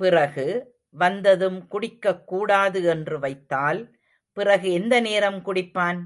[0.00, 0.46] பிறகு,
[0.94, 3.80] வந்ததும் குடிக்கக் கூடாது என்று வைத்தால்,
[4.36, 6.00] பிறகு எந்த நேரம் குடிப்பான்?